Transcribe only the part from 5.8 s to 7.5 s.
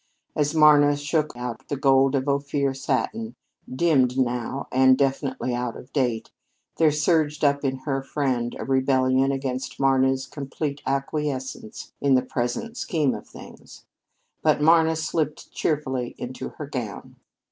date, there surged